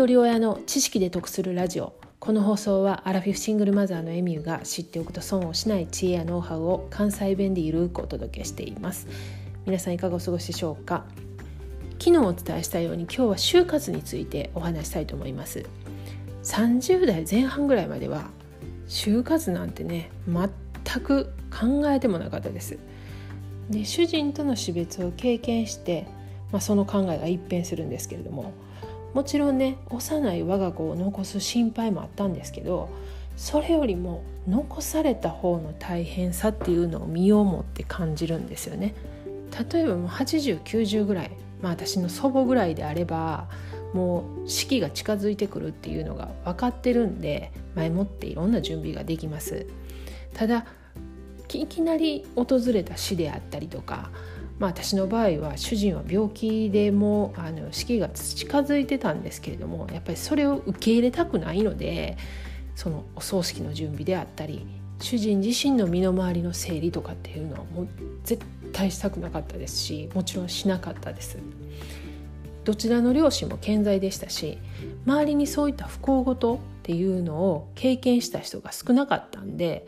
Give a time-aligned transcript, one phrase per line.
[0.00, 1.92] 一人親の知識で得するラジオ。
[2.20, 9.06] この放送はアラフィフシングルマザーのエミューが知っておくと損をしない知恵やノウハウを関西弁でゆるくお届けしています。
[9.66, 11.04] 皆さんいかがお過ごしでしょうか？
[11.98, 15.66] 昨日お伝えしたように今日は就活についてお話したいと思います。
[16.44, 18.30] 30代前半ぐらいまでは
[18.88, 22.78] 就活なんてね全く考えてもなかったです。
[23.68, 26.06] で主人との死別を経験して、
[26.52, 28.54] まあ、その考えが一変するんですけれども
[29.14, 32.88] もちろんね幼い我が子を残す心配もあったんですけど
[33.36, 38.94] それよりも残された方の大変さっていうのを身をもって感じるんですよね。
[39.72, 43.48] 例えばもう8090ぐらい、まあ、私の祖母ぐらいであれば
[43.92, 49.66] もう四季が近づいてくるっていうのが分かってるんで前もっていろんな準備ができます。
[50.34, 50.66] ただ
[51.52, 54.10] いきなり訪れた死であったりとか
[54.60, 62.18] まあ、私の場合は主人は病気でもあの死期が近づいてたんですけれどもやっぱりそれを受け入れたくないので
[62.76, 64.66] そのお葬式の準備であったり
[65.00, 67.88] 主人自身の身の回りの整理とかっていうのはもう
[68.22, 68.44] 絶
[68.74, 71.38] 対したくなかったですしもちろんしなかったです。
[72.64, 74.58] どちらの両親も健在でしたし
[75.06, 79.86] 周りにそういった不幸事っていうのを経験した人が少なかったんで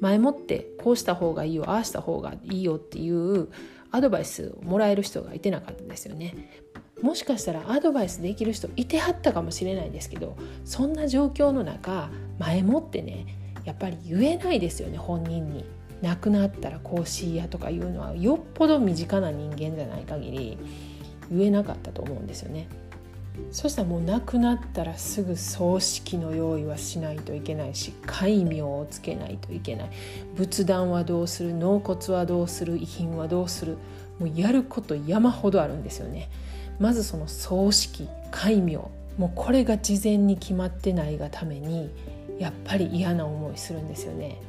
[0.00, 3.48] 前もってこうした方がいいよああした方がいいよっていう
[3.94, 6.34] アドバイスをもらえる人がいてなかったんですよね。
[7.00, 13.26] もしかしたらアドバイスできる人いてはったかもしれないですけどそんな状況の中前もってね
[13.64, 15.64] やっぱり言えないですよね本人に。
[16.02, 20.58] 亡くなったらこうしいやとかいうのはよっぽど身近な人間じゃない限り
[21.30, 22.68] 言えなかったと思うんですよね。
[23.50, 29.90] そしたらもう亡くなったらすぐ葬式の用意はしないといけないし戒名をつけないといけない
[30.36, 33.76] 仏壇はどうする納骨はどうする遺品はどうする
[34.18, 36.30] もうやること山ほどあるんですよね。
[36.78, 38.92] まずその葬式戒名も
[39.26, 41.90] うこれが事前に決まってないがために
[42.38, 44.40] やっぱり嫌な思いするんですよね。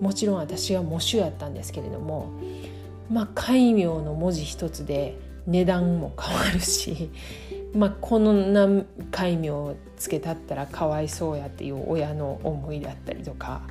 [0.00, 2.30] もちろん私は喪主やったんですけれども
[3.10, 7.10] まあ戒名の文字一つで値段も変わるし
[7.74, 8.68] まあ、こんな
[9.10, 13.62] 戒名をつけたったらかわいそうやっていう親の思いだったりとか、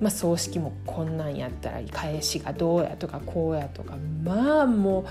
[0.00, 5.04] まあ、葬式もこんなんやったら返しがどうやとかこうやとかまあもう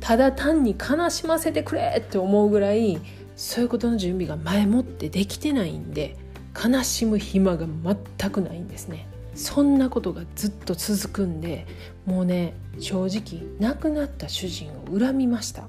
[0.00, 3.00] ただ単に悲しませてくれって思うぐらい
[3.36, 6.16] そういうことの準備が前もってできてないんで
[6.54, 9.08] 悲しむ暇が全くないんですね。
[9.36, 11.66] そんなことがずっと続くんで
[12.06, 15.68] もうね正直亡くなった主人を恨みました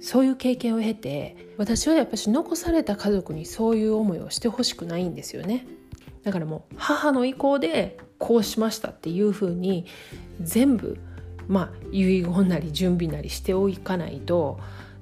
[0.00, 5.66] そういう経験を経て私はやっぱし残された家族にそういう思いをしてほしくないんですよね。
[6.22, 9.86] だからもう母の意向でこうしましたっていうふうに
[10.40, 10.98] 全部
[11.48, 14.58] まあ遺言なり準備なりしておかないと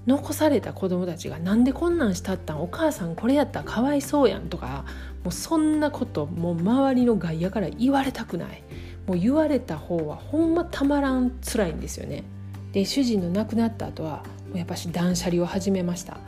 [0.07, 2.63] 残された子供たちがなんでこんなんしたったん？
[2.63, 4.49] お母さんこれやったらかわいそうやん。
[4.49, 4.85] とか
[5.23, 8.65] もうそんなこともう周りの外野から言われたくない。
[9.07, 12.25] もう言われた方はほんまたまらん辛いんですよね。
[12.73, 14.25] で主人の亡くなった後は
[14.55, 16.19] やっぱし断捨離を始めました。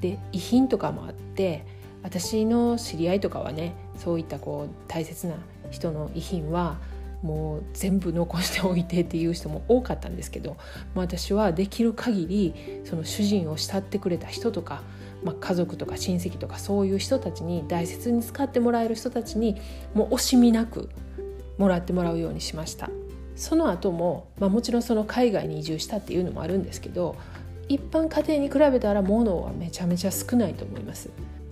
[0.00, 1.64] で遺品とかもあって
[2.02, 5.34] 私の知り合いとかはねそういったこう大切な
[5.70, 6.78] 人の遺品は
[7.22, 10.58] もう全部残しておいてっていう人も多かったんですけど、
[10.94, 12.54] 私はできる限り
[12.84, 14.82] その主人を慕ってくれた人とか、
[15.22, 19.56] まあ、家族とか親戚とかそういう人たちに大切に使ってもらえる人たちに
[19.94, 20.90] もう惜しみなく
[21.56, 22.90] もらってもらうようにしました。
[23.36, 27.16] その後も、まあ、もちろんその海外に移住したっていうのもあるんですけど
[27.68, 31.10] 一般家庭に比べたら物はめちゃめちゃ少ないと思います。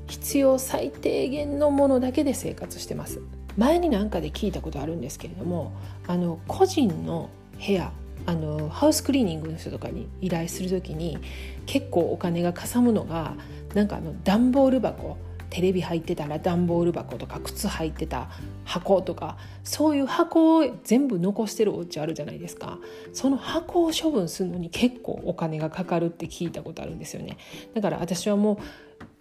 [0.09, 3.22] 必要最低限のものだけで生活してます。
[3.56, 5.72] 前に何かで聞いたことあるんですけれども
[6.06, 7.28] あの個人の
[7.65, 7.92] 部屋
[8.25, 11.19] あのハウスクリーニングの人とかに依頼する時に
[11.66, 13.34] 結構お金がかさむのが
[13.75, 15.19] なんかあの段ボール箱
[15.52, 18.30] テレビ入ってたら段ボール箱とか靴入ってた
[18.64, 22.78] 箱とかそういう箱を全部残してるお家あるじゃないですか。
[23.12, 27.36] その箱を処分するのに結構お金がかかるって聞いたことあるんですよね。
[27.74, 28.60] だから私はも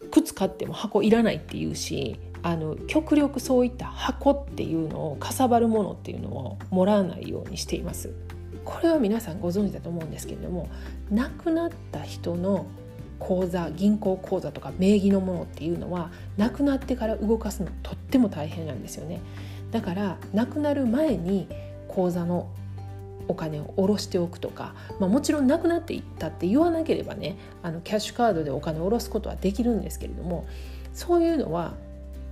[0.02, 8.10] う靴買っても箱いらないって言うしあの極力そういった箱っていうのをかさばるものっていうのをもらわないようにしています。
[8.64, 10.70] これは皆さんご存知だと思うんですけれども
[11.10, 12.68] 亡くなった人の
[13.22, 19.22] 口座銀行口座とか名義のものっていうのは亡くなってから動かすのとっても大変なんですよね
[19.72, 21.48] だから亡くなる前に
[21.88, 22.50] 口座の
[23.28, 30.48] お金を下ろしておくとか、まあ、もちろんなくなっていったって言わなければねあのキャッシュカードでお金を下ろすことはできるんですけれども
[30.94, 31.76] そういうのは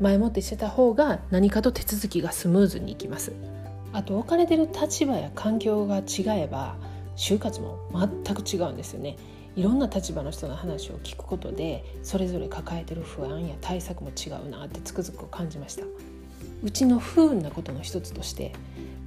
[0.01, 3.33] 前もってしてた方が何かと手続きがスムーズにいきます。
[3.91, 6.75] あと置かれてる立場や環境が違えば
[7.15, 9.17] 就活も全く違うんですよね
[9.59, 15.83] いろんな立場の人の話を聞くことでそれぞれ抱えてる不安や対策も違うなってつくづく感じました。
[16.63, 18.53] うちの不運なことの一つとして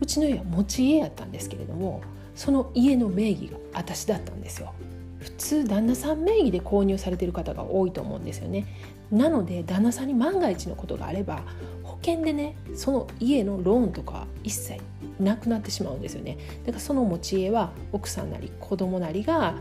[0.00, 2.02] うちの家は持ち家やったんですけれども
[2.34, 4.74] その家の名義が私だったんですよ。
[5.20, 8.66] 普通旦那さん名義で購入されてる方が多いと思うんですよね。
[9.10, 11.44] なので旦那さんに万が一のことがあれば
[11.82, 14.80] 保険でねその家のローンとか一切
[15.18, 16.36] なくなってしまうんですよね。
[16.66, 19.54] だからその持ち家は奥さんなり子供なりが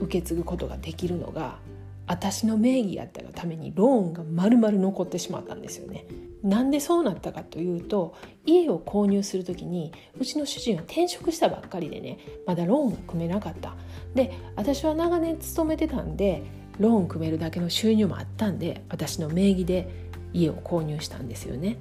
[0.00, 1.58] 受け継ぐことができるのが
[2.06, 6.06] 私の名義やったがためにローンが丸々残ってしまったんですよね。
[6.42, 8.14] なんでそうなったかというと
[8.44, 13.74] 家を購入する時にうちの主人は転職したばっかりでねまだローンが組めなかった
[14.14, 16.44] で私は長年勤めてたんで
[16.78, 19.88] ローン組めるだけの収入もあったんで私の名義で
[20.32, 21.78] 家を購入したんですよね。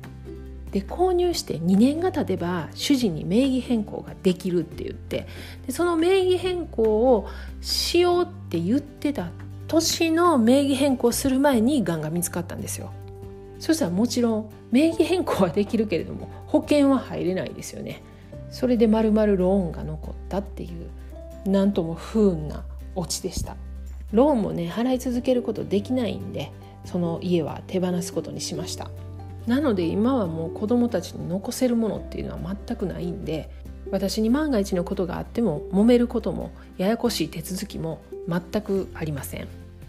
[0.76, 5.26] で購入して2年が経てば主人に名義変更ができるって言って
[5.66, 7.30] でその名義変更を
[7.62, 9.32] しようって言ってた
[9.70, 12.92] 年の名義変更する前にがんが見つかったんですよ。
[13.58, 18.04] そしたらもちろん名義変更はできるけれども保険は入れないですよね。
[18.52, 20.68] それでまるまるローンが残ったってい
[21.46, 23.56] うなんとも不運なオチでした。
[24.12, 26.52] ローンもね払い続けることできないんで
[26.84, 28.90] その家は手放すことにしました
[29.48, 33.50] なので今はもう子供たちに残せるものっていうのは全くないんで
[33.92, 39.48] 私に万が一のことがあっても揉めることもややこしい手続きも全くありません。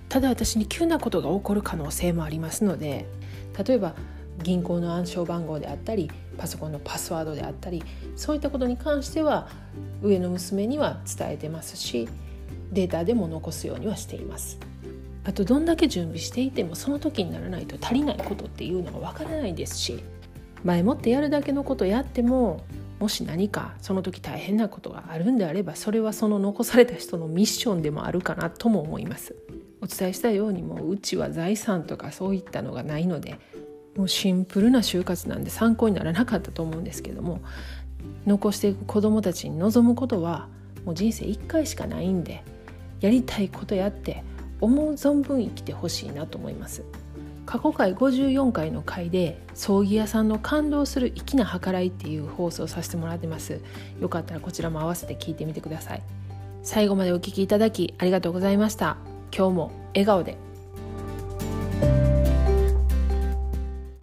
[0.08, 3.06] ただ私に急なことが起こる可能性もありますので
[3.66, 3.94] 例えば
[4.42, 7.82] 銀行の暗証番号であったりパソコンのパスワードであったり
[8.14, 9.48] そういったことに関しては
[10.02, 12.08] 上の娘には伝えてますし
[12.72, 14.58] データでも残すようにはしています。
[15.26, 20.02] あとどんだけ準備していてもその時にならないと足りないことっていうのがわからないですし
[20.62, 22.64] 前もってやるだけのことやっても
[23.00, 29.34] もし何かその時大変なことがあるんであればそれはその残された人のミッションでもあるかなとも思います。
[29.82, 33.38] お伝えしたようにもううちは財産とかそういったのがないので
[33.96, 37.42] もうシンプルな就活なんで参考にならなかったと思うんですけども
[38.24, 40.48] 残していく子どもたちに望むことは
[40.86, 42.42] もう人生1回しかないんで
[43.00, 44.24] やりたいことやって
[44.60, 46.84] 思う存分生きてほしいなと思います。
[47.46, 53.60] 過去回54回の回で葬儀屋さんの感動する粋な計らいっていう放送させてもらってます。
[54.00, 56.02] よかったらこちらも合わせて聞いてみてください。
[56.62, 58.96] 最後までお聴きいただきありがとうございました。
[59.36, 60.36] 今日も笑顔で。